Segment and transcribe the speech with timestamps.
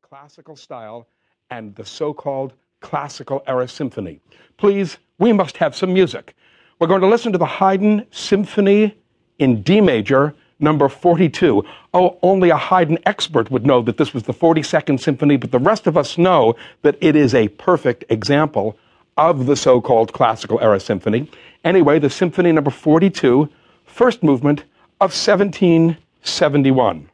[0.00, 1.06] the classical style
[1.50, 4.20] and the so called classical era symphony.
[4.56, 6.36] Please, we must have some music.
[6.78, 8.96] We're going to listen to the Haydn Symphony
[9.38, 11.64] in D major, number 42.
[11.94, 15.58] Oh, only a Haydn expert would know that this was the 42nd symphony, but the
[15.58, 18.78] rest of us know that it is a perfect example
[19.16, 21.30] of the so called classical era symphony.
[21.64, 23.48] Anyway, the symphony number 42,
[23.84, 24.60] first movement
[25.00, 27.08] of 1771.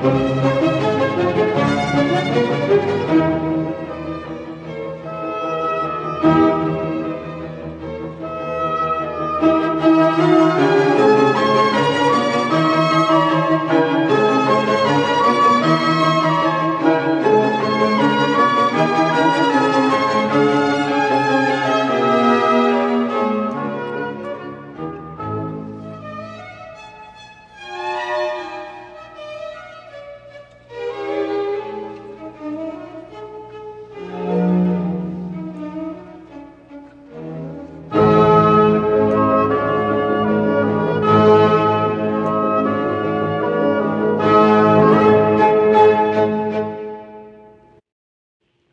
[0.00, 0.51] Música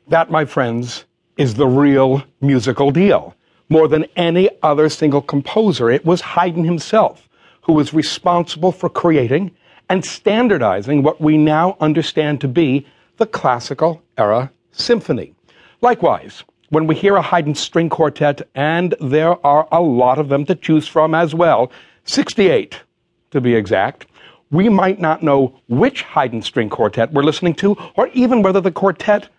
[0.09, 1.05] That, my friends,
[1.37, 3.35] is the real musical deal.
[3.69, 7.29] More than any other single composer, it was Haydn himself
[7.61, 9.51] who was responsible for creating
[9.87, 12.87] and standardizing what we now understand to be
[13.17, 15.35] the classical era symphony.
[15.81, 20.43] Likewise, when we hear a Haydn string quartet, and there are a lot of them
[20.45, 21.71] to choose from as well,
[22.05, 22.81] 68
[23.29, 24.07] to be exact,
[24.49, 28.71] we might not know which Haydn string quartet we're listening to, or even whether the
[28.71, 29.29] quartet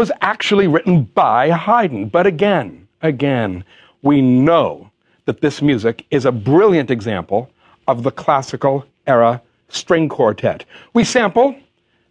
[0.00, 2.08] was actually written by Haydn.
[2.08, 3.62] But again, again,
[4.00, 4.90] we know
[5.26, 7.50] that this music is a brilliant example
[7.86, 10.64] of the classical era string quartet.
[10.94, 11.54] We sample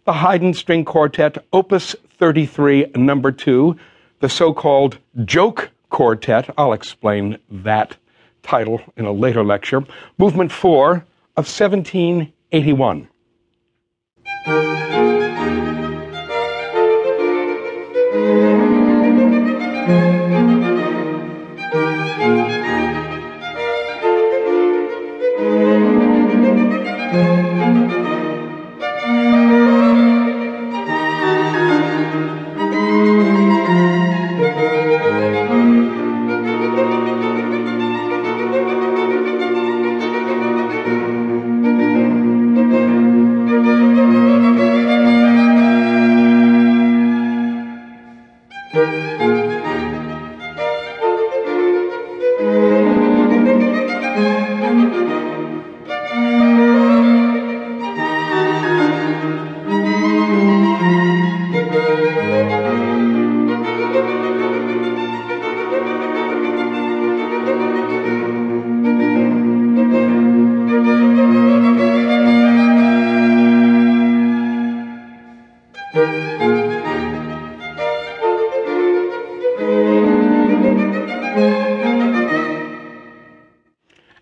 [0.04, 3.76] the Haydn String Quartet, Opus 33, number 2,
[4.20, 6.48] the so called Joke Quartet.
[6.56, 7.96] I'll explain that
[8.44, 9.82] title in a later lecture.
[10.16, 13.08] Movement 4 of 1781.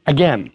[0.08, 0.50] Again,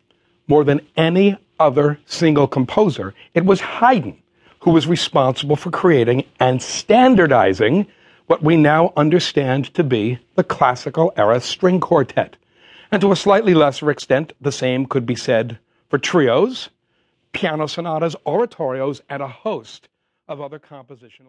[0.47, 4.17] more than any other single composer, it was Haydn
[4.61, 7.85] who was responsible for creating and standardizing
[8.25, 12.35] what we now understand to be the classical era string quartet.
[12.91, 16.69] And to a slightly lesser extent, the same could be said for trios,
[17.31, 19.87] piano sonatas, oratorios, and a host
[20.27, 21.21] of other compositional